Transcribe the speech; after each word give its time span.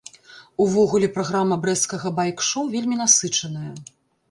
Увогуле 0.63 1.09
праграма 1.17 1.59
брэсцкага 1.67 2.13
байк-шоў 2.21 2.63
вельмі 2.75 2.95
насычаная. 3.03 3.71